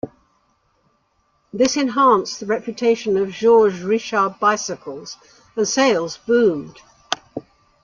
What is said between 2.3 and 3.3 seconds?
the reputation of